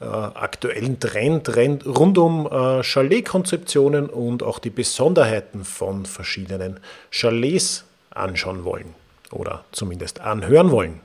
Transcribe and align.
äh, 0.00 0.04
aktuellen 0.04 1.00
Trend, 1.00 1.86
rund 1.86 2.18
um 2.18 2.46
äh, 2.46 2.82
Chalet-Konzeptionen 2.82 4.10
und 4.10 4.42
auch 4.42 4.58
die 4.58 4.70
Besonderheiten 4.70 5.64
von 5.64 6.04
verschiedenen 6.04 6.80
Chalets 7.10 7.84
anschauen 8.10 8.64
wollen 8.64 8.94
oder 9.32 9.64
zumindest 9.72 10.20
anhören 10.20 10.70
wollen. 10.70 11.00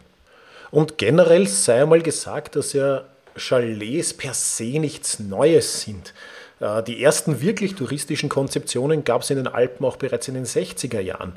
Und 0.71 0.97
generell 0.97 1.47
sei 1.47 1.81
einmal 1.81 2.01
gesagt, 2.01 2.55
dass 2.55 2.73
ja 2.73 3.03
Chalets 3.37 4.13
per 4.13 4.33
se 4.33 4.79
nichts 4.79 5.19
Neues 5.19 5.81
sind. 5.81 6.13
Äh, 6.59 6.83
die 6.83 7.03
ersten 7.03 7.41
wirklich 7.41 7.75
touristischen 7.75 8.29
Konzeptionen 8.29 9.03
gab 9.03 9.21
es 9.21 9.29
in 9.29 9.37
den 9.37 9.47
Alpen 9.47 9.85
auch 9.85 9.97
bereits 9.97 10.27
in 10.27 10.33
den 10.33 10.45
60er 10.45 10.99
Jahren. 10.99 11.33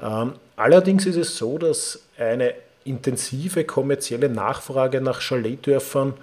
Ähm, 0.00 0.34
allerdings 0.56 1.06
ist 1.06 1.16
es 1.16 1.36
so, 1.36 1.58
dass 1.58 2.00
eine 2.18 2.54
intensive 2.84 3.64
kommerzielle 3.64 4.28
Nachfrage 4.28 5.00
nach 5.00 5.20
Chaletdörfern 5.20 6.14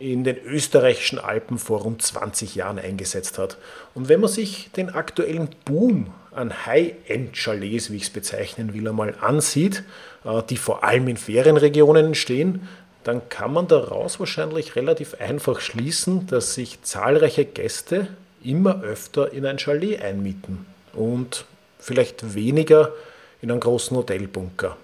in 0.00 0.24
den 0.24 0.36
österreichischen 0.44 1.18
Alpen 1.18 1.58
vor 1.58 1.82
rund 1.82 2.02
20 2.02 2.54
Jahren 2.54 2.78
eingesetzt 2.78 3.38
hat. 3.38 3.56
Und 3.94 4.08
wenn 4.08 4.20
man 4.20 4.30
sich 4.30 4.70
den 4.76 4.90
aktuellen 4.90 5.48
Boom 5.64 6.12
an 6.32 6.66
High-End-Chalets, 6.66 7.90
wie 7.90 7.96
ich 7.96 8.04
es 8.04 8.10
bezeichnen 8.10 8.74
will, 8.74 8.88
einmal 8.88 9.14
ansieht, 9.20 9.82
äh, 10.24 10.42
die 10.48 10.56
vor 10.56 10.84
allem 10.84 11.08
in 11.08 11.16
Ferienregionen 11.16 12.06
entstehen, 12.06 12.68
dann 13.04 13.28
kann 13.28 13.52
man 13.52 13.68
daraus 13.68 14.20
wahrscheinlich 14.20 14.76
relativ 14.76 15.14
einfach 15.14 15.60
schließen, 15.60 16.26
dass 16.26 16.54
sich 16.54 16.82
zahlreiche 16.82 17.44
Gäste 17.44 18.08
immer 18.42 18.82
öfter 18.82 19.32
in 19.32 19.46
ein 19.46 19.58
Chalet 19.58 20.02
einmieten 20.02 20.66
und 20.92 21.44
vielleicht 21.78 22.34
weniger 22.34 22.92
in 23.40 23.50
einen 23.50 23.60
großen 23.60 23.96
Hotelbunker. 23.96 24.76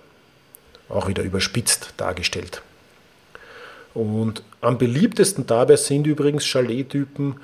Auch 0.88 1.08
wieder 1.08 1.22
überspitzt 1.22 1.94
dargestellt. 1.96 2.62
Und 3.94 4.42
am 4.60 4.76
beliebtesten 4.76 5.46
dabei 5.46 5.76
sind 5.76 6.06
übrigens 6.06 6.44
Chalettypen 6.44 7.36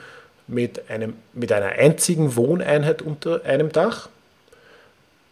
mit, 0.48 0.90
einem, 0.90 1.14
mit 1.32 1.52
einer 1.52 1.66
einzigen 1.66 2.34
Wohneinheit 2.36 3.02
unter 3.02 3.44
einem 3.44 3.70
Dach. 3.70 4.08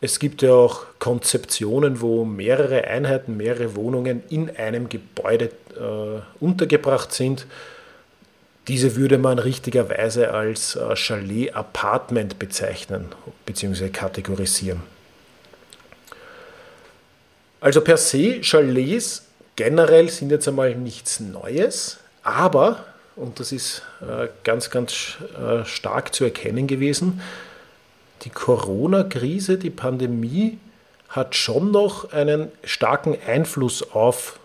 Es 0.01 0.21
gibt 0.21 0.43
ja 0.43 0.53
auch 0.53 0.87
Konzeptionen, 1.01 2.01
wo 2.01 2.25
mehrere 2.25 2.85
Einheiten, 2.85 3.37
mehrere 3.37 3.75
Wohnungen 3.75 4.23
in 4.31 4.57
einem 4.57 4.89
Gebäude 4.89 5.51
äh, 5.77 6.21
untergebracht 6.39 7.13
sind. 7.13 7.47
Diese 8.69 8.95
würde 8.95 9.19
man 9.19 9.41
richtigerweise 9.41 10.33
als 10.33 10.77
äh, 10.77 10.95
Chalet-Apartment 10.95 12.39
bezeichnen 12.39 13.07
bzw. 13.45 13.89
kategorisieren. 13.89 14.83
Also 17.61 17.81
per 17.81 17.97
se, 17.97 18.41
Chalets 18.41 19.28
generell 19.59 20.09
sind 20.09 20.31
jetzt 20.31 20.47
einmal 20.47 20.77
nichts 20.77 21.19
Neues, 21.19 21.99
aber, 22.23 22.85
und 23.17 23.41
das 23.41 23.51
ist 23.51 23.83
äh, 24.01 24.29
ganz, 24.45 24.71
ganz 24.71 25.17
äh, 25.37 25.65
stark 25.65 26.15
zu 26.15 26.23
erkennen 26.23 26.69
gewesen, 26.69 27.21
die 28.23 28.31
Corona-Krise, 28.31 29.59
die 29.59 29.71
Pandemie 29.71 30.59
hat 31.09 31.35
schon 31.35 31.73
noch 31.73 32.13
einen 32.13 32.53
starken 32.63 33.19
Einfluss 33.27 33.83
auf 33.91 34.39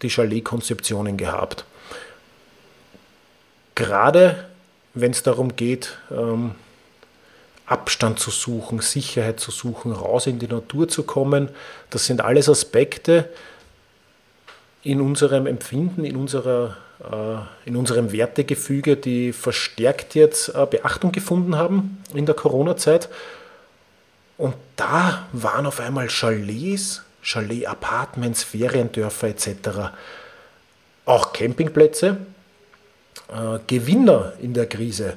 die 0.00 0.08
Chalet-Konzeptionen 0.08 1.18
gehabt. 1.18 1.66
Gerade 3.74 4.46
wenn 4.94 5.10
es 5.10 5.22
darum 5.22 5.56
geht, 5.56 5.98
ähm, 6.10 6.52
Abstand 7.66 8.18
zu 8.18 8.30
suchen, 8.30 8.80
Sicherheit 8.80 9.40
zu 9.40 9.50
suchen, 9.50 9.92
raus 9.92 10.26
in 10.26 10.38
die 10.38 10.48
Natur 10.48 10.88
zu 10.88 11.02
kommen, 11.02 11.50
das 11.90 12.06
sind 12.06 12.22
alles 12.22 12.48
Aspekte, 12.48 13.28
in 14.84 15.00
unserem 15.00 15.46
Empfinden, 15.46 16.04
in, 16.04 16.14
unserer, 16.14 16.76
äh, 17.00 17.68
in 17.68 17.74
unserem 17.74 18.12
Wertegefüge, 18.12 18.96
die 18.96 19.32
verstärkt 19.32 20.14
jetzt 20.14 20.50
äh, 20.50 20.66
Beachtung 20.70 21.10
gefunden 21.10 21.56
haben 21.56 22.02
in 22.12 22.26
der 22.26 22.34
Corona-Zeit. 22.34 23.08
Und 24.36 24.54
da 24.76 25.26
waren 25.32 25.66
auf 25.66 25.80
einmal 25.80 26.08
Chalets, 26.08 27.02
Chalet-Apartments, 27.22 28.44
Feriendörfer 28.44 29.28
etc., 29.28 29.54
auch 31.06 31.32
Campingplätze, 31.32 32.18
äh, 33.28 33.58
Gewinner 33.66 34.34
in 34.40 34.52
der 34.52 34.66
Krise. 34.66 35.14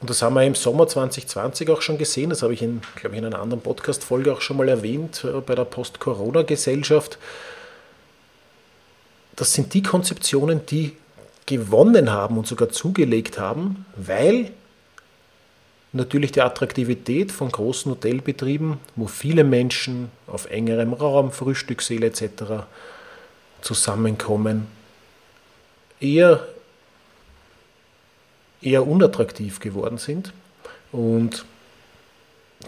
Und 0.00 0.08
das 0.08 0.22
haben 0.22 0.34
wir 0.34 0.44
im 0.44 0.54
Sommer 0.54 0.86
2020 0.86 1.68
auch 1.70 1.82
schon 1.82 1.98
gesehen. 1.98 2.30
Das 2.30 2.42
habe 2.42 2.54
ich 2.54 2.62
in, 2.62 2.80
glaube 2.96 3.16
ich, 3.16 3.18
in 3.18 3.26
einer 3.26 3.40
anderen 3.40 3.62
Podcast-Folge 3.62 4.32
auch 4.32 4.40
schon 4.40 4.56
mal 4.56 4.68
erwähnt 4.68 5.26
bei 5.46 5.54
der 5.54 5.64
Post-Corona-Gesellschaft 5.64 7.18
das 9.36 9.52
sind 9.52 9.74
die 9.74 9.82
Konzeptionen, 9.82 10.64
die 10.66 10.96
gewonnen 11.46 12.10
haben 12.10 12.38
und 12.38 12.46
sogar 12.46 12.70
zugelegt 12.70 13.38
haben, 13.38 13.84
weil 13.96 14.50
natürlich 15.92 16.32
die 16.32 16.40
Attraktivität 16.40 17.30
von 17.30 17.50
großen 17.50 17.90
Hotelbetrieben, 17.92 18.78
wo 18.96 19.06
viele 19.06 19.44
Menschen 19.44 20.10
auf 20.26 20.50
engerem 20.50 20.92
Raum, 20.92 21.32
Frühstückssäle 21.32 22.06
etc. 22.06 22.64
zusammenkommen, 23.60 24.66
eher, 26.00 26.46
eher 28.60 28.86
unattraktiv 28.86 29.60
geworden 29.60 29.98
sind. 29.98 30.32
Und 30.90 31.44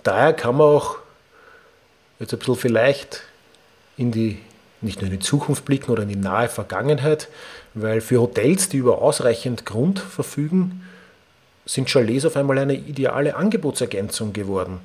daher 0.03 0.33
kann 0.33 0.57
man 0.57 0.69
auch 0.69 0.99
jetzt 2.19 2.33
ein 2.33 2.39
bisschen 2.39 2.57
vielleicht 2.57 3.23
in 3.97 4.13
die 4.13 4.39
nicht 4.87 5.03
nur 5.03 5.11
in 5.11 5.19
die 5.19 5.25
Zukunft 5.25 5.67
blicken 5.67 5.91
oder 5.91 6.05
in 6.05 6.09
die 6.09 6.17
nahe 6.17 6.49
Vergangenheit, 6.49 7.29
weil 7.75 8.01
für 8.01 8.21
Hotels, 8.21 8.71
die 8.71 8.79
über 8.79 9.03
ausreichend 9.03 9.67
Grund 9.67 9.99
verfügen, 9.99 10.83
sind 11.67 11.91
Chalets 11.91 12.25
auf 12.25 12.37
einmal 12.37 12.59
eine 12.59 12.75
ideale 12.75 13.37
Angebotsergänzung 13.37 14.33
geworden. 14.33 14.81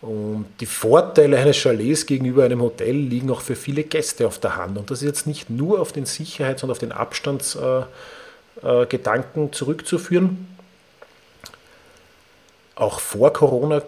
Und 0.00 0.46
die 0.60 0.66
Vorteile 0.66 1.38
eines 1.38 1.58
Chalets 1.58 2.06
gegenüber 2.06 2.44
einem 2.44 2.62
Hotel 2.62 2.96
liegen 2.96 3.30
auch 3.30 3.42
für 3.42 3.56
viele 3.56 3.84
Gäste 3.84 4.26
auf 4.26 4.38
der 4.38 4.56
Hand. 4.56 4.78
Und 4.78 4.90
das 4.90 5.02
ist 5.02 5.06
jetzt 5.06 5.26
nicht 5.26 5.50
nur 5.50 5.78
auf 5.80 5.92
den 5.92 6.06
Sicherheits- 6.06 6.64
und 6.64 6.70
auf 6.70 6.78
den 6.78 6.92
Abstandsgedanken 6.92 9.46
äh, 9.46 9.50
zurückzuführen. 9.50 10.48
Auch 12.76 13.00
vor 13.00 13.34
Corona 13.34 13.82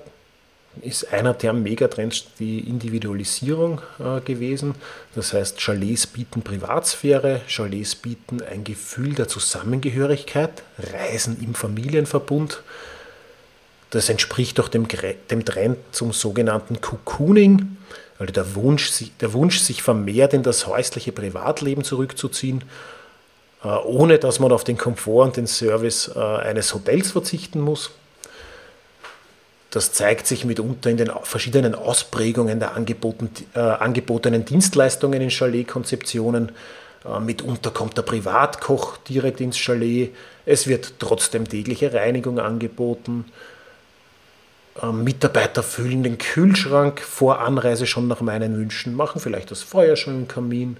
ist 0.81 1.13
einer 1.13 1.35
der 1.35 1.53
Megatrends 1.53 2.27
die 2.39 2.61
Individualisierung 2.61 3.83
äh, 3.99 4.21
gewesen. 4.21 4.75
Das 5.15 5.33
heißt, 5.33 5.59
Chalets 5.59 6.07
bieten 6.07 6.43
Privatsphäre, 6.43 7.43
Chalets 7.47 7.95
bieten 7.95 8.41
ein 8.43 8.65
Gefühl 8.65 9.15
der 9.15 9.29
Zusammengehörigkeit, 9.29 10.63
Reisen 10.79 11.43
im 11.43 11.55
Familienverbund. 11.55 12.63
Das 13.91 14.09
entspricht 14.09 14.59
auch 14.59 14.69
dem, 14.69 14.89
dem 15.31 15.45
Trend 15.45 15.77
zum 15.93 16.13
sogenannten 16.13 16.81
Cocooning, 16.81 17.77
also 18.19 18.33
der 18.33 18.55
Wunsch, 18.55 18.91
der 19.21 19.33
Wunsch, 19.35 19.59
sich 19.59 19.83
vermehrt 19.83 20.33
in 20.33 20.43
das 20.43 20.67
häusliche 20.67 21.13
Privatleben 21.13 21.85
zurückzuziehen, 21.85 22.65
äh, 23.63 23.69
ohne 23.69 24.19
dass 24.19 24.41
man 24.41 24.53
auf 24.53 24.65
den 24.65 24.79
Komfort 24.79 25.25
und 25.25 25.37
den 25.37 25.47
Service 25.47 26.11
äh, 26.15 26.19
eines 26.19 26.73
Hotels 26.73 27.11
verzichten 27.11 27.61
muss. 27.61 27.91
Das 29.73 29.91
zeigt 29.91 30.27
sich 30.27 30.45
mitunter 30.45 30.91
in 30.91 30.99
den 30.99 31.11
verschiedenen 31.23 31.75
Ausprägungen 31.75 32.61
der 32.61 32.77
äh, 32.77 33.59
angebotenen 33.59 34.45
Dienstleistungen 34.45 35.23
in 35.23 35.31
Chalet-Konzeptionen. 35.31 36.53
Äh, 37.07 37.21
mitunter 37.21 37.71
kommt 37.71 37.97
der 37.97 38.03
Privatkoch 38.03 38.99
direkt 38.99 39.41
ins 39.41 39.57
Chalet. 39.57 40.15
Es 40.45 40.67
wird 40.67 40.95
trotzdem 40.99 41.49
tägliche 41.49 41.95
Reinigung 41.95 42.39
angeboten. 42.39 43.25
Äh, 44.83 44.93
Mitarbeiter 44.93 45.63
füllen 45.63 46.03
den 46.03 46.19
Kühlschrank 46.19 47.01
vor 47.01 47.41
Anreise 47.41 47.87
schon 47.87 48.09
nach 48.09 48.21
meinen 48.21 48.59
Wünschen, 48.59 48.95
machen 48.95 49.23
vielleicht 49.23 49.51
das 49.51 49.63
Feuer 49.63 49.97
schon 49.97 50.23
im 50.23 50.29
Kamin. 50.29 50.77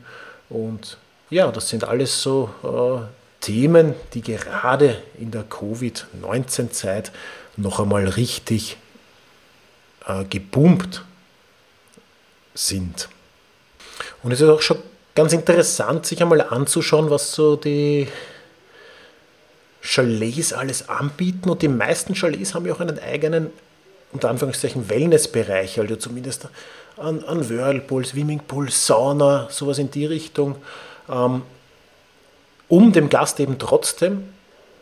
Und 0.51 0.99
ja, 1.31 1.51
das 1.51 1.71
sind 1.71 1.85
alles 1.85 2.21
so 2.21 2.51
äh, 2.63 3.07
Themen, 3.41 3.95
die 4.13 4.21
gerade 4.21 4.99
in 5.19 5.31
der 5.31 5.45
Covid-19-Zeit 5.45 7.11
noch 7.57 7.81
einmal 7.81 8.07
richtig 8.07 8.77
äh, 10.07 10.25
geboomt 10.25 11.05
sind. 12.55 13.09
Und 14.23 14.33
es 14.33 14.41
ist 14.41 14.49
auch 14.49 14.63
schon 14.63 14.79
ganz 15.15 15.33
interessant, 15.33 16.07
sich 16.07 16.23
einmal 16.23 16.41
anzuschauen, 16.41 17.11
was 17.11 17.33
so 17.33 17.57
die, 17.57 18.09
Chalets 19.83 20.53
alles 20.53 20.89
anbieten. 20.89 21.51
Und 21.51 21.63
die 21.63 21.69
meisten 21.69 22.15
Chalets 22.15 22.55
haben 22.55 22.67
ja 22.67 22.73
auch 22.73 22.81
einen 22.81 22.99
eigenen, 22.99 23.51
unter 24.13 24.31
Anführungszeichen, 24.31 24.89
Wellnessbereich, 24.89 25.79
also 25.79 25.97
zumindest 25.97 26.49
an, 26.97 27.25
an 27.25 27.49
Whirlpool, 27.49 28.05
Swimmingpool, 28.05 28.71
Sauna, 28.71 29.49
sowas 29.51 29.79
in 29.79 29.91
die 29.91 30.07
Richtung, 30.07 30.57
ähm, 31.11 31.43
um 32.69 32.93
dem 32.93 33.09
Gast 33.09 33.41
eben 33.41 33.59
trotzdem 33.59 34.25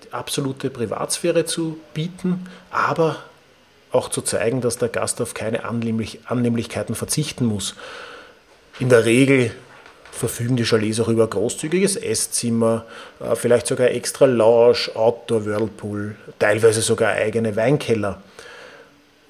die 0.04 0.12
absolute 0.12 0.70
Privatsphäre 0.70 1.44
zu 1.44 1.78
bieten, 1.94 2.46
aber 2.70 3.16
auch 3.92 4.08
zu 4.08 4.22
zeigen, 4.22 4.60
dass 4.60 4.78
der 4.78 4.88
Gast 4.88 5.20
auf 5.20 5.34
keine 5.34 5.64
Annehmlich 5.64 6.20
Annehmlichkeiten 6.26 6.94
verzichten 6.94 7.46
muss. 7.46 7.74
In 8.78 8.88
der 8.88 9.04
Regel 9.04 9.50
verfügen 10.12 10.56
die 10.56 10.64
Chalets 10.64 11.00
auch 11.00 11.08
über 11.08 11.26
großzügiges 11.26 11.96
Esszimmer, 11.96 12.84
äh, 13.20 13.34
vielleicht 13.34 13.66
sogar 13.66 13.90
extra 13.90 14.26
Lounge, 14.26 14.90
Outdoor 14.94 15.46
Whirlpool, 15.46 16.16
teilweise 16.38 16.82
sogar 16.82 17.12
eigene 17.12 17.56
Weinkeller. 17.56 18.22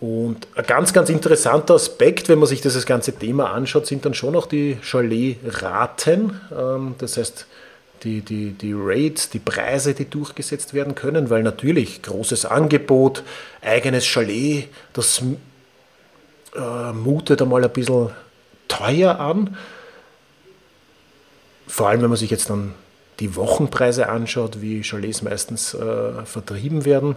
Und 0.00 0.48
ein 0.54 0.64
ganz, 0.66 0.92
ganz 0.94 1.10
interessanter 1.10 1.74
Aspekt, 1.74 2.28
wenn 2.30 2.38
man 2.38 2.48
sich 2.48 2.62
dieses 2.62 2.86
ganze 2.86 3.12
Thema 3.12 3.52
anschaut, 3.52 3.86
sind 3.86 4.04
dann 4.06 4.14
schon 4.14 4.34
auch 4.34 4.46
die 4.46 4.78
Chalet-Raten. 4.80 6.40
Ähm, 6.58 6.94
das 6.98 7.18
heißt, 7.18 7.46
die, 8.04 8.20
die, 8.20 8.52
die 8.52 8.72
Rates, 8.74 9.30
die 9.30 9.38
Preise, 9.38 9.94
die 9.94 10.08
durchgesetzt 10.08 10.74
werden 10.74 10.94
können, 10.94 11.30
weil 11.30 11.42
natürlich 11.42 12.02
großes 12.02 12.46
Angebot, 12.46 13.22
eigenes 13.62 14.06
Chalet, 14.06 14.68
das 14.92 15.22
äh, 16.54 16.92
mutet 16.92 17.42
einmal 17.42 17.64
ein 17.64 17.70
bisschen 17.70 18.10
teuer 18.68 19.18
an. 19.20 19.56
Vor 21.66 21.88
allem, 21.88 22.02
wenn 22.02 22.10
man 22.10 22.18
sich 22.18 22.30
jetzt 22.30 22.50
dann 22.50 22.74
die 23.20 23.36
Wochenpreise 23.36 24.08
anschaut, 24.08 24.62
wie 24.62 24.82
Chalets 24.82 25.22
meistens 25.22 25.74
äh, 25.74 26.24
vertrieben 26.24 26.84
werden 26.84 27.16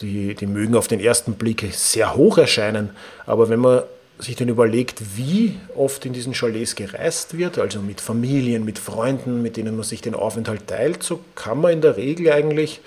die, 0.00 0.34
die 0.34 0.46
mögen 0.46 0.74
auf 0.74 0.88
den 0.88 1.00
ersten 1.00 1.34
Blick 1.34 1.66
sehr 1.72 2.14
hoch 2.14 2.38
erscheinen, 2.38 2.90
aber 3.26 3.48
wenn 3.48 3.60
man 3.60 3.82
sich 4.18 4.36
dann 4.36 4.48
überlegt, 4.48 5.16
wie 5.16 5.58
oft 5.74 6.06
in 6.06 6.12
diesen 6.12 6.34
Chalets 6.34 6.76
gereist 6.76 7.36
wird, 7.36 7.58
also 7.58 7.80
mit 7.80 8.00
Familien, 8.00 8.64
mit 8.64 8.78
Freunden, 8.78 9.42
mit 9.42 9.56
denen 9.56 9.74
man 9.74 9.84
sich 9.84 10.00
den 10.00 10.14
Aufenthalt 10.14 10.68
teilt, 10.68 11.02
so 11.02 11.20
kann 11.34 11.60
man 11.60 11.72
in 11.72 11.80
der 11.80 11.96
Regel 11.96 12.32
eigentlich 12.32 12.80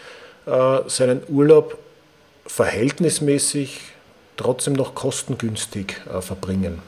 äh, 0.45 0.79
seinen 0.87 1.21
Urlaub 1.27 1.77
verhältnismäßig 2.45 3.81
trotzdem 4.37 4.73
noch 4.73 4.95
kostengünstig 4.95 5.95
äh, 6.11 6.21
verbringen. 6.21 6.81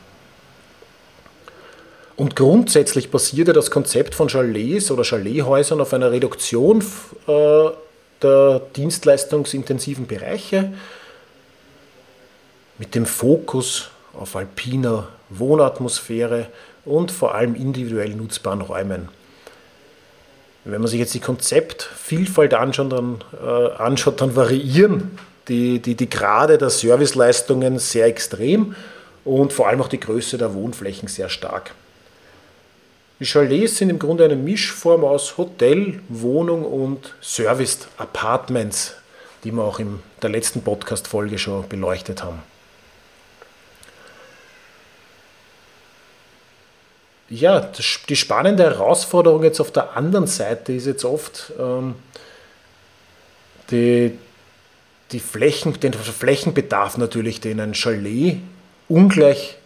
Und 2.15 2.35
grundsätzlich 2.35 3.12
basiert 3.12 3.47
ja 3.47 3.53
das 3.53 3.71
Konzept 3.71 4.13
von 4.15 4.27
Chalets 4.27 4.92
oder 4.92 5.03
Chalethäusern 5.03 5.81
auf 5.81 5.94
einer 5.94 6.12
Reduktion 6.12 6.83
äh, 7.27 7.69
der 8.21 8.62
dienstleistungsintensiven 8.75 10.06
Bereiche 10.06 10.74
mit 12.77 12.95
dem 12.95 13.06
Fokus 13.06 13.89
auf 14.19 14.36
alpiner 14.36 15.07
Wohnatmosphäre 15.30 16.48
und 16.86 17.12
vor 17.12 17.36
allem 17.36 17.56
individuell 17.56 18.16
nutzbaren 18.16 18.62
Räumen. 18.62 19.10
Wenn 20.66 20.81
man 20.81 20.89
sich 20.89 21.00
jetzt 21.00 21.13
die 21.13 21.19
Konzeptvielfalt 21.19 22.54
anschaut, 22.54 22.92
dann, 22.92 23.24
äh, 23.42 23.71
anschaut, 23.77 24.21
dann 24.21 24.36
variieren 24.36 25.18
die, 25.48 25.80
die, 25.80 25.95
die 25.95 26.10
Grade 26.10 26.57
der 26.57 26.69
Serviceleistungen 26.69 27.80
sehr 27.80 28.06
extrem 28.06 28.75
und 29.25 29.54
vor 29.54 29.68
allem 29.68 29.81
auch 29.81 29.88
die 29.88 30.00
Größe 30.00 30.38
der 30.38 30.54
Wohnflächen 30.54 31.07
sehr 31.07 31.30
stark. 31.30 31.71
Die 33.19 33.25
Chalets 33.25 33.77
sind 33.77 33.89
im 33.89 34.00
Grunde 34.00 34.25
eine 34.25 34.36
Mischform 34.36 35.04
aus 35.04 35.38
Hotel, 35.38 36.01
Wohnung 36.07 36.63
und 36.63 37.13
Serviced 37.21 37.88
Apartments, 37.98 38.95
die 39.44 39.51
wir 39.51 39.63
auch 39.63 39.80
in 39.80 40.00
der 40.21 40.30
letzten 40.30 40.62
Podcast-Folge 40.62 41.38
schon 41.38 41.68
beleuchtet 41.68 42.24
haben. 42.24 42.39
Ja, 47.30 47.70
die 48.10 48.16
spannende 48.16 48.64
Herausforderung 48.64 49.44
jetzt 49.44 49.60
auf 49.60 49.72
der 49.72 49.96
anderen 49.96 50.26
Seite 50.26 50.74
ist 50.74 50.88
jetzt 50.88 51.06
oft 51.06 51.54
ähm, 51.60 51.94
die, 53.70 54.18
die 55.12 55.20
Flächen, 55.20 55.80
den 55.80 55.94
Flächenbedarf 55.94 56.98
natürlich, 56.98 57.40
den 57.40 57.60
ein 57.60 57.76
Chalet 57.76 58.38
ungleich 58.88 59.58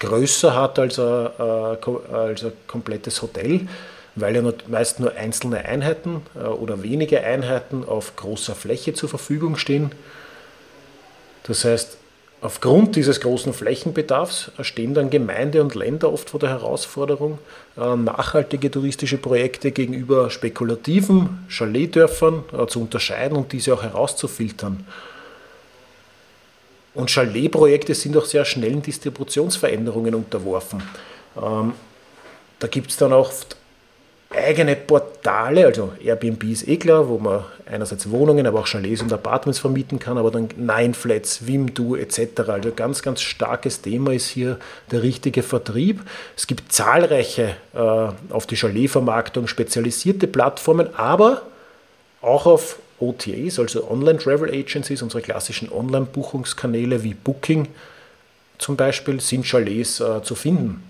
größer 0.00 0.54
hat 0.54 0.80
als 0.80 0.98
ein, 0.98 1.26
äh, 1.38 2.12
als 2.12 2.44
ein 2.44 2.52
komplettes 2.66 3.22
Hotel, 3.22 3.68
weil 4.16 4.34
ja 4.34 4.42
meist 4.66 4.98
nur 4.98 5.14
einzelne 5.14 5.64
Einheiten 5.64 6.22
äh, 6.34 6.40
oder 6.40 6.82
wenige 6.82 7.22
Einheiten 7.22 7.84
auf 7.86 8.16
großer 8.16 8.56
Fläche 8.56 8.94
zur 8.94 9.08
Verfügung 9.08 9.56
stehen. 9.56 9.92
Das 11.44 11.64
heißt, 11.64 11.97
aufgrund 12.40 12.96
dieses 12.96 13.20
großen 13.20 13.52
Flächenbedarfs 13.52 14.52
stehen 14.60 14.94
dann 14.94 15.10
Gemeinde 15.10 15.62
und 15.62 15.74
Länder 15.74 16.12
oft 16.12 16.30
vor 16.30 16.40
der 16.40 16.50
Herausforderung, 16.50 17.38
äh, 17.76 17.96
nachhaltige 17.96 18.70
touristische 18.70 19.18
Projekte 19.18 19.72
gegenüber 19.72 20.30
spekulativen 20.30 21.46
Chaletdörfern 21.48 22.44
zu 22.68 22.80
unterscheiden 22.80 23.36
und 23.36 23.52
diese 23.52 23.74
auch 23.74 23.82
herauszufiltern. 23.82 24.86
Und 26.94 27.10
Chalet-Projekte 27.10 27.94
sind 27.94 28.16
auch 28.16 28.24
sehr 28.24 28.44
schnellen 28.44 28.82
Distributionsveränderungen 28.82 30.14
unterworfen. 30.14 30.82
Ähm, 31.40 31.74
da 32.58 32.66
gibt 32.66 32.90
es 32.90 32.96
dann 32.96 33.12
oft 33.12 33.57
eigene 34.30 34.76
Portale, 34.76 35.66
also 35.66 35.92
Airbnb 36.04 36.44
ist 36.44 36.68
eh 36.68 36.76
klar, 36.76 37.08
wo 37.08 37.18
man 37.18 37.44
einerseits 37.66 38.10
Wohnungen, 38.10 38.46
aber 38.46 38.60
auch 38.60 38.66
Chalets 38.66 39.00
und 39.00 39.12
Apartments 39.12 39.58
vermieten 39.58 39.98
kann, 39.98 40.18
aber 40.18 40.30
dann 40.30 40.48
Nineflats, 40.56 41.46
Wimdu 41.46 41.96
etc. 41.96 42.40
Also 42.48 42.72
ganz, 42.72 43.02
ganz 43.02 43.22
starkes 43.22 43.80
Thema 43.80 44.12
ist 44.12 44.28
hier 44.28 44.58
der 44.90 45.02
richtige 45.02 45.42
Vertrieb. 45.42 46.02
Es 46.36 46.46
gibt 46.46 46.72
zahlreiche 46.72 47.56
äh, 47.74 47.78
auf 47.78 48.46
die 48.46 48.56
Chalet-Vermarktung 48.56 49.46
spezialisierte 49.46 50.26
Plattformen, 50.26 50.94
aber 50.94 51.42
auch 52.20 52.44
auf 52.46 52.78
OTAs, 53.00 53.58
also 53.58 53.90
Online 53.90 54.18
Travel 54.18 54.50
Agencies, 54.50 55.00
unsere 55.02 55.22
klassischen 55.22 55.72
Online-Buchungskanäle 55.72 57.02
wie 57.02 57.14
Booking 57.14 57.68
zum 58.58 58.76
Beispiel, 58.76 59.20
sind 59.20 59.46
Chalets 59.46 60.00
äh, 60.00 60.22
zu 60.22 60.34
finden. 60.34 60.82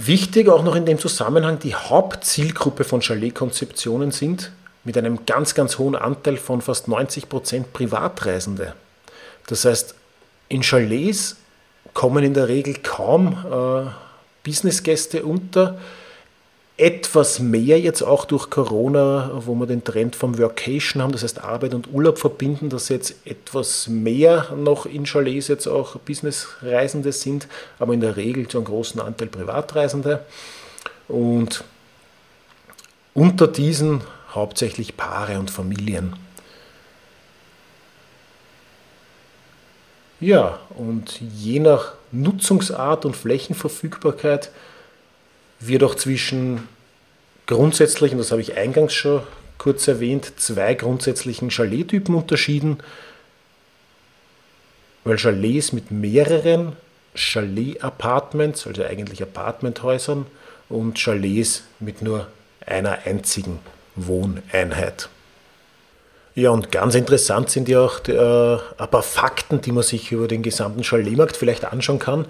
Wichtig 0.00 0.48
auch 0.48 0.62
noch 0.62 0.76
in 0.76 0.86
dem 0.86 1.00
Zusammenhang, 1.00 1.58
die 1.58 1.74
Hauptzielgruppe 1.74 2.84
von 2.84 3.02
Chalet-Konzeptionen 3.02 4.12
sind 4.12 4.52
mit 4.84 4.96
einem 4.96 5.26
ganz, 5.26 5.56
ganz 5.56 5.76
hohen 5.76 5.96
Anteil 5.96 6.36
von 6.36 6.60
fast 6.60 6.86
90 6.86 7.28
Prozent 7.28 7.72
Privatreisende. 7.72 8.74
Das 9.48 9.64
heißt, 9.64 9.96
in 10.48 10.62
Chalets 10.62 11.36
kommen 11.94 12.22
in 12.22 12.32
der 12.32 12.46
Regel 12.46 12.74
kaum 12.74 13.32
äh, 13.50 13.90
Businessgäste 14.44 15.24
unter, 15.24 15.80
etwas 16.78 17.40
mehr 17.40 17.80
jetzt 17.80 18.02
auch 18.02 18.24
durch 18.24 18.50
Corona, 18.50 19.32
wo 19.34 19.56
wir 19.56 19.66
den 19.66 19.82
Trend 19.82 20.14
vom 20.14 20.38
Workation 20.38 21.02
haben, 21.02 21.10
das 21.10 21.24
heißt 21.24 21.42
Arbeit 21.42 21.74
und 21.74 21.92
Urlaub 21.92 22.18
verbinden, 22.18 22.70
dass 22.70 22.88
jetzt 22.88 23.26
etwas 23.26 23.88
mehr 23.88 24.54
noch 24.56 24.86
in 24.86 25.04
Chalets 25.04 25.48
jetzt 25.48 25.66
auch 25.66 25.96
Businessreisende 25.96 27.10
sind, 27.10 27.48
aber 27.80 27.94
in 27.94 28.00
der 28.00 28.16
Regel 28.16 28.46
zu 28.46 28.58
einem 28.58 28.66
großen 28.66 29.00
Anteil 29.00 29.26
Privatreisende. 29.26 30.24
Und 31.08 31.64
unter 33.12 33.48
diesen 33.48 34.02
hauptsächlich 34.32 34.96
Paare 34.96 35.40
und 35.40 35.50
Familien. 35.50 36.14
Ja, 40.20 40.60
und 40.76 41.20
je 41.20 41.58
nach 41.58 41.94
Nutzungsart 42.12 43.04
und 43.04 43.16
Flächenverfügbarkeit 43.16 44.50
wird 45.60 45.82
auch 45.82 45.94
zwischen 45.94 46.68
grundsätzlich, 47.46 48.12
und 48.12 48.18
das 48.18 48.30
habe 48.30 48.40
ich 48.40 48.56
eingangs 48.56 48.94
schon 48.94 49.22
kurz 49.58 49.88
erwähnt, 49.88 50.32
zwei 50.36 50.74
grundsätzlichen 50.74 51.50
Chalet-Typen 51.50 52.14
unterschieden, 52.14 52.78
weil 55.04 55.16
Chalets 55.16 55.72
mit 55.72 55.90
mehreren 55.90 56.74
Chalet-Apartments, 57.14 58.66
also 58.66 58.84
eigentlich 58.84 59.22
Apartmenthäusern, 59.22 60.26
und 60.68 60.98
Chalets 60.98 61.64
mit 61.80 62.02
nur 62.02 62.28
einer 62.64 62.98
einzigen 63.06 63.58
Wohneinheit. 63.96 65.08
Ja, 66.34 66.50
und 66.50 66.70
ganz 66.70 66.94
interessant 66.94 67.50
sind 67.50 67.68
ja 67.68 67.80
auch 67.80 67.98
die, 67.98 68.12
äh, 68.12 68.58
ein 68.78 68.90
paar 68.90 69.02
Fakten, 69.02 69.60
die 69.60 69.72
man 69.72 69.82
sich 69.82 70.12
über 70.12 70.28
den 70.28 70.42
gesamten 70.42 70.82
Chaletmarkt 70.82 71.36
vielleicht 71.36 71.64
anschauen 71.64 71.98
kann. 71.98 72.26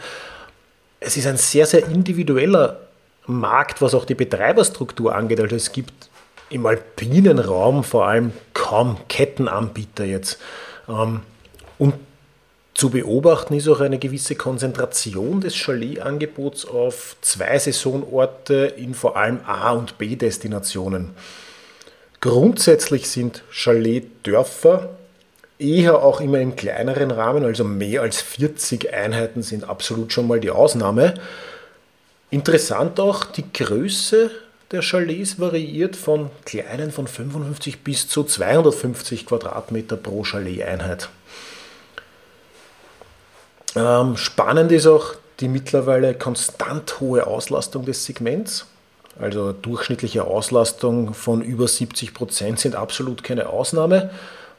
Es 0.99 1.17
ist 1.19 1.27
ein 1.27 1.37
sehr, 1.37 1.67
sehr 1.67 1.85
individueller 1.87 2.88
Markt, 3.29 3.81
was 3.81 3.95
auch 3.95 4.05
die 4.05 4.15
Betreiberstruktur 4.15 5.15
angeht. 5.15 5.41
Also 5.41 5.57
es 5.57 5.73
gibt 5.73 6.11
im 6.51 6.67
alpinen 6.67 7.39
Raum 7.39 7.85
vor 7.85 8.09
allem 8.09 8.33
kaum 8.55 8.97
Kettenanbieter 9.09 10.05
jetzt. 10.05 10.41
Ähm, 10.89 11.21
und 11.79 11.95
Zu 12.79 12.91
beobachten 12.91 13.55
ist 13.55 13.67
auch 13.67 13.81
eine 13.81 13.99
gewisse 13.99 14.37
Konzentration 14.37 15.41
des 15.41 15.57
Chalet-Angebots 15.57 16.65
auf 16.65 17.17
zwei 17.23 17.59
Saisonorte 17.59 18.73
in 18.77 18.95
vor 18.95 19.17
allem 19.17 19.41
A- 19.45 19.73
und 19.73 19.99
B-Destinationen. 19.99 21.11
Grundsätzlich 22.21 23.09
sind 23.09 23.43
Chalet-Dörfer 23.51 24.91
eher 25.59 26.05
auch 26.05 26.21
immer 26.21 26.39
im 26.39 26.55
kleineren 26.55 27.11
Rahmen, 27.11 27.45
also 27.45 27.65
mehr 27.65 28.03
als 28.03 28.21
40 28.21 28.95
Einheiten 28.95 29.43
sind 29.43 29.69
absolut 29.69 30.13
schon 30.13 30.29
mal 30.29 30.39
die 30.39 30.51
Ausnahme. 30.51 31.15
Interessant 32.31 33.01
auch, 33.01 33.25
die 33.25 33.51
Größe 33.53 34.31
der 34.71 34.83
Chalets 34.83 35.41
variiert 35.41 35.97
von 35.97 36.31
kleinen 36.45 36.93
von 36.93 37.07
55 37.07 37.83
bis 37.83 38.07
zu 38.09 38.23
250 38.23 39.25
Quadratmeter 39.25 39.97
pro 39.97 40.25
Chalet-Einheit. 40.25 41.09
Ähm, 43.75 44.17
spannend 44.17 44.73
ist 44.73 44.87
auch 44.87 45.15
die 45.41 45.49
mittlerweile 45.49 46.15
konstant 46.15 47.01
hohe 47.01 47.27
Auslastung 47.27 47.87
des 47.87 48.05
Segments. 48.05 48.67
Also 49.19 49.53
durchschnittliche 49.53 50.25
Auslastung 50.25 51.15
von 51.15 51.43
über 51.43 51.67
70 51.67 52.13
Prozent 52.13 52.61
sind 52.61 52.75
absolut 52.75 53.25
keine 53.25 53.49
Ausnahme. 53.49 54.11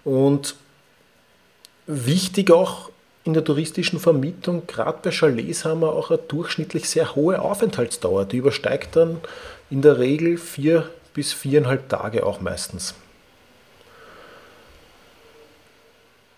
Und 0.04 0.56
wichtig 1.86 2.52
auch 2.52 2.90
in 3.30 3.34
der 3.34 3.44
touristischen 3.44 4.00
Vermietung, 4.00 4.66
gerade 4.66 5.00
bei 5.04 5.12
Chalets 5.12 5.64
haben 5.64 5.82
wir 5.82 5.94
auch 5.94 6.10
eine 6.10 6.20
durchschnittlich 6.20 6.90
sehr 6.90 7.16
hohe 7.16 7.40
Aufenthaltsdauer. 7.42 8.26
Die 8.26 8.38
übersteigt 8.38 8.96
dann 8.96 9.22
in 9.70 9.82
der 9.82 10.00
Regel 10.00 10.38
vier 10.38 10.90
bis 11.14 11.32
viereinhalb 11.32 11.88
Tage 11.90 12.26
auch 12.26 12.42
meistens. 12.42 12.96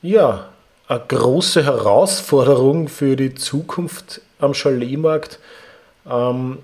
Ja, 0.01 0.50
eine 0.88 1.01
große 1.07 1.63
Herausforderung 1.63 2.89
für 2.89 3.15
die 3.15 3.36
Zukunft 3.36 4.19
am 4.39 4.51
Chaletmarkt 4.51 5.39
ähm, 6.10 6.57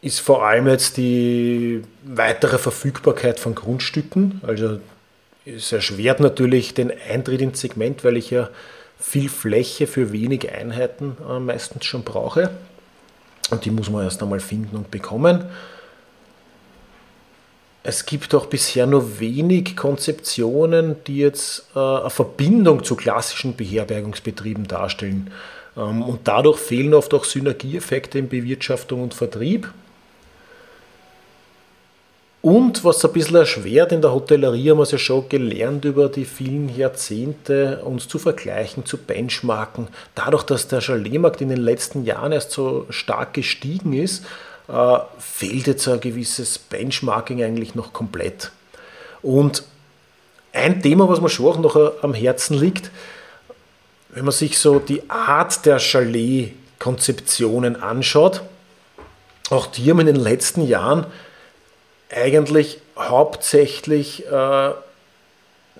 ist 0.00 0.20
vor 0.20 0.44
allem 0.44 0.66
jetzt 0.66 0.96
die 0.96 1.82
weitere 2.04 2.58
Verfügbarkeit 2.58 3.38
von 3.38 3.54
Grundstücken. 3.54 4.40
Also 4.44 4.80
es 5.46 5.70
erschwert 5.70 6.20
natürlich 6.20 6.74
den 6.74 6.92
Eintritt 7.08 7.40
ins 7.40 7.60
Segment, 7.60 8.02
weil 8.02 8.16
ich 8.16 8.30
ja 8.30 8.48
viel 8.98 9.28
Fläche 9.28 9.86
für 9.86 10.12
wenig 10.12 10.50
Einheiten 10.52 11.16
äh, 11.28 11.38
meistens 11.38 11.84
schon 11.84 12.02
brauche. 12.02 12.50
Und 13.50 13.64
die 13.64 13.70
muss 13.70 13.90
man 13.90 14.04
erst 14.04 14.22
einmal 14.22 14.40
finden 14.40 14.76
und 14.76 14.90
bekommen. 14.90 15.44
Es 17.82 18.04
gibt 18.04 18.34
auch 18.34 18.46
bisher 18.46 18.86
nur 18.86 19.20
wenig 19.20 19.76
Konzeptionen, 19.76 20.96
die 21.06 21.18
jetzt 21.18 21.70
äh, 21.74 21.78
eine 21.78 22.10
Verbindung 22.10 22.84
zu 22.84 22.96
klassischen 22.96 23.56
Beherbergungsbetrieben 23.56 24.66
darstellen. 24.66 25.30
Ähm, 25.76 26.02
und 26.02 26.26
dadurch 26.28 26.58
fehlen 26.58 26.92
oft 26.92 27.14
auch 27.14 27.24
Synergieeffekte 27.24 28.18
in 28.18 28.28
Bewirtschaftung 28.28 29.02
und 29.02 29.14
Vertrieb. 29.14 29.72
Und 32.40 32.84
was 32.84 33.04
ein 33.04 33.12
bisschen 33.12 33.36
erschwert 33.36 33.90
in 33.90 34.00
der 34.00 34.12
Hotellerie, 34.12 34.70
haben 34.70 34.78
wir 34.78 34.84
es 34.84 34.92
ja 34.92 34.98
schon 34.98 35.28
gelernt 35.28 35.84
über 35.84 36.08
die 36.08 36.24
vielen 36.24 36.74
Jahrzehnte, 36.74 37.80
uns 37.84 38.06
zu 38.06 38.20
vergleichen, 38.20 38.86
zu 38.86 38.96
benchmarken. 38.96 39.88
Dadurch, 40.14 40.44
dass 40.44 40.68
der 40.68 40.80
Chaletmarkt 40.80 41.40
in 41.40 41.48
den 41.48 41.58
letzten 41.58 42.04
Jahren 42.04 42.30
erst 42.30 42.52
so 42.52 42.86
stark 42.90 43.34
gestiegen 43.34 43.92
ist, 43.92 44.24
äh, 44.68 44.98
fehlt 45.18 45.66
jetzt 45.66 45.88
ein 45.88 46.00
gewisses 46.00 46.58
Benchmarking 46.58 47.42
eigentlich 47.42 47.74
noch 47.74 47.92
komplett. 47.92 48.52
Und 49.20 49.64
ein 50.52 50.80
Thema, 50.80 51.08
was 51.08 51.20
mir 51.20 51.28
schon 51.28 51.46
auch 51.46 51.58
noch 51.58 52.02
am 52.02 52.14
Herzen 52.14 52.56
liegt, 52.56 52.92
wenn 54.10 54.24
man 54.24 54.32
sich 54.32 54.58
so 54.58 54.78
die 54.78 55.10
Art 55.10 55.66
der 55.66 55.78
Chalet-Konzeptionen 55.78 57.82
anschaut, 57.82 58.42
auch 59.50 59.66
die 59.66 59.90
haben 59.90 60.00
in 60.00 60.06
den 60.06 60.16
letzten 60.16 60.66
Jahren 60.66 61.04
eigentlich 62.10 62.80
hauptsächlich 62.98 64.26
äh, 64.26 64.70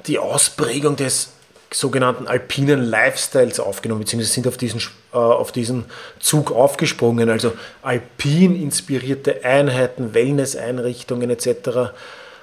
die 0.06 0.18
Ausprägung 0.18 0.96
des 0.96 1.30
sogenannten 1.72 2.26
alpinen 2.26 2.82
Lifestyles 2.82 3.60
aufgenommen, 3.60 4.00
beziehungsweise 4.00 4.32
sind 4.32 4.48
auf 4.48 4.56
diesen, 4.56 4.80
äh, 5.12 5.16
auf 5.16 5.52
diesen 5.52 5.84
Zug 6.18 6.52
aufgesprungen. 6.52 7.28
Also 7.28 7.52
alpin 7.82 8.60
inspirierte 8.60 9.44
Einheiten, 9.44 10.14
Wellness-Einrichtungen 10.14 11.30
etc. 11.30 11.46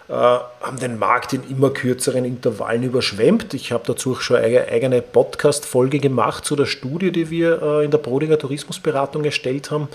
Äh, 0.08 0.14
haben 0.14 0.80
den 0.80 1.00
Markt 1.00 1.34
in 1.34 1.50
immer 1.50 1.72
kürzeren 1.72 2.26
Intervallen 2.26 2.84
überschwemmt. 2.84 3.56
Ich 3.56 3.72
habe 3.72 3.84
dazu 3.88 4.16
schon 4.16 4.38
eine 4.38 4.68
eigene 4.68 5.02
Podcast-Folge 5.02 6.00
gemacht 6.00 6.46
zu 6.46 6.56
der 6.56 6.68
Studie, 6.68 7.12
die 7.12 7.32
wir 7.32 7.62
äh, 7.62 7.86
in 7.86 7.92
der 7.92 7.98
Brodinger 7.98 8.38
Tourismusberatung 8.38 9.26
erstellt 9.26 9.72
haben. 9.72 9.88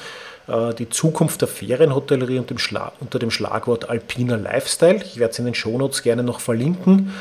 Äh, 0.49 0.75
die 0.75 0.89
Zukunft 0.89 1.41
der 1.41 1.49
Ferienhotellerie 1.49 2.39
unter 2.39 3.19
dem 3.19 3.31
Schlagwort 3.31 3.89
alpiner 3.89 4.37
Lifestyle. 4.37 5.03
Ich 5.05 5.19
werde 5.19 5.33
es 5.33 5.39
in 5.39 5.45
den 5.45 5.55
Shownotes 5.55 6.03
gerne 6.03 6.23
noch 6.23 6.41
verlinken. 6.41 7.13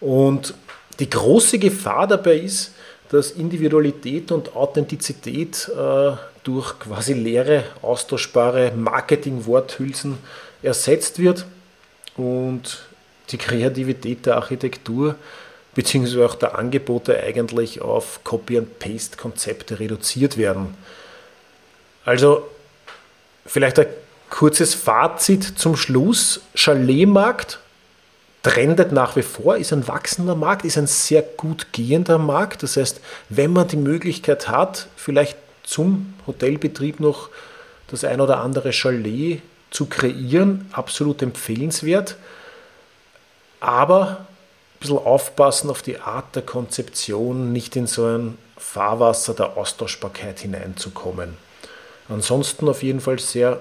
Und 0.00 0.54
die 0.98 1.10
große 1.10 1.58
Gefahr 1.58 2.06
dabei 2.06 2.36
ist, 2.36 2.72
dass 3.10 3.30
Individualität 3.30 4.32
und 4.32 4.56
Authentizität 4.56 5.68
äh, 5.68 6.12
durch 6.42 6.78
quasi 6.78 7.14
leere, 7.14 7.64
austauschbare 7.82 8.72
Marketing-Worthülsen 8.76 10.18
ersetzt 10.62 11.18
wird 11.18 11.46
und 12.16 12.82
die 13.30 13.38
Kreativität 13.38 14.26
der 14.26 14.36
Architektur 14.36 15.16
bzw. 15.74 16.24
auch 16.24 16.34
der 16.34 16.58
Angebote 16.58 17.18
eigentlich 17.18 17.80
auf 17.80 18.20
Copy-and-Paste-Konzepte 18.24 19.80
reduziert 19.80 20.36
werden. 20.36 20.74
Also 22.04 22.46
Vielleicht 23.46 23.78
ein 23.78 23.86
kurzes 24.30 24.74
Fazit 24.74 25.44
zum 25.58 25.76
Schluss. 25.76 26.40
Chaletmarkt 26.54 27.58
trendet 28.42 28.92
nach 28.92 29.16
wie 29.16 29.22
vor, 29.22 29.56
ist 29.56 29.72
ein 29.72 29.88
wachsender 29.88 30.34
Markt, 30.34 30.64
ist 30.64 30.78
ein 30.78 30.86
sehr 30.86 31.22
gut 31.22 31.68
gehender 31.72 32.18
Markt. 32.18 32.62
Das 32.62 32.76
heißt, 32.76 33.00
wenn 33.28 33.52
man 33.52 33.68
die 33.68 33.76
Möglichkeit 33.76 34.48
hat, 34.48 34.88
vielleicht 34.96 35.36
zum 35.62 36.14
Hotelbetrieb 36.26 37.00
noch 37.00 37.30
das 37.88 38.04
ein 38.04 38.20
oder 38.20 38.40
andere 38.40 38.72
Chalet 38.72 39.40
zu 39.70 39.86
kreieren, 39.86 40.68
absolut 40.72 41.22
empfehlenswert. 41.22 42.16
Aber 43.60 44.08
ein 44.08 44.78
bisschen 44.80 44.98
aufpassen 44.98 45.70
auf 45.70 45.80
die 45.80 45.98
Art 45.98 46.36
der 46.36 46.42
Konzeption, 46.42 47.52
nicht 47.52 47.76
in 47.76 47.86
so 47.86 48.04
ein 48.04 48.38
Fahrwasser 48.58 49.32
der 49.34 49.56
Austauschbarkeit 49.56 50.40
hineinzukommen. 50.40 51.36
Ansonsten 52.08 52.68
auf 52.68 52.82
jeden 52.82 53.00
Fall 53.00 53.18
sehr 53.18 53.60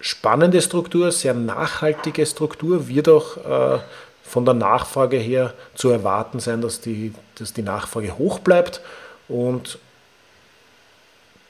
spannende 0.00 0.60
Struktur, 0.62 1.12
sehr 1.12 1.34
nachhaltige 1.34 2.24
Struktur, 2.26 2.88
wird 2.88 3.08
auch 3.08 3.36
äh, 3.36 3.80
von 4.22 4.44
der 4.44 4.54
Nachfrage 4.54 5.16
her 5.16 5.54
zu 5.74 5.90
erwarten 5.90 6.40
sein, 6.40 6.60
dass 6.60 6.80
die, 6.80 7.12
dass 7.36 7.52
die 7.52 7.62
Nachfrage 7.62 8.16
hoch 8.16 8.38
bleibt 8.38 8.80
und 9.28 9.78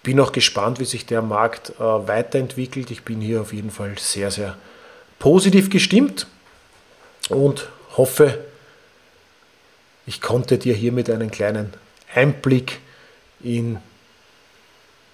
bin 0.03 0.19
auch 0.19 0.33
gespannt, 0.33 0.81
wie 0.81 0.85
sich 0.85 1.07
der 1.07 1.23
Markt 1.23 1.71
äh, 1.79 1.83
weiterentwickelt. 1.83 2.91
Ich 2.91 3.03
bin 3.03 3.21
hier 3.21 3.43
auf 3.43 3.53
jeden 3.53 3.71
Fall 3.71 3.99
sehr, 3.99 4.31
sehr 4.31 4.57
positiv 5.19 5.69
gestimmt 5.69 6.27
und 7.29 7.69
hoffe, 7.97 8.39
ich 10.07 10.21
konnte 10.21 10.59
dir 10.59 10.75
hiermit 10.75 11.11
einen 11.11 11.31
kleinen 11.31 11.75
Einblick 12.15 12.81
in 13.43 13.79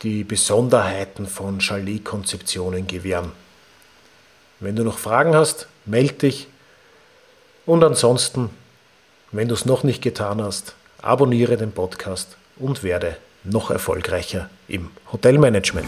die 0.03 0.25
Besonderheiten 0.25 1.27
von 1.27 1.61
Chalet-Konzeptionen 1.61 2.87
gewähren. 2.87 3.33
Wenn 4.61 4.77
du 4.77 4.85
noch 4.85 4.99
Fragen 4.99 5.35
hast, 5.35 5.69
melde 5.85 6.15
dich. 6.15 6.49
Und 7.65 7.83
ansonsten, 7.83 8.51
wenn 9.33 9.49
du 9.49 9.55
es 9.55 9.65
noch 9.65 9.83
nicht 9.83 10.03
getan 10.03 10.43
hast, 10.43 10.75
abonniere 11.03 11.57
den 11.57 11.73
Podcast 11.73 12.37
und 12.57 12.83
werde 12.83 13.17
noch 13.45 13.71
erfolgreicher 13.71 14.51
im 14.69 14.91
Hotelmanagement. 15.13 15.87